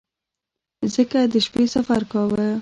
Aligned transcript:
ځکه 0.93 1.19
د 1.33 1.35
شپې 1.45 1.63
سفر 1.75 2.01
کاوه. 2.11 2.45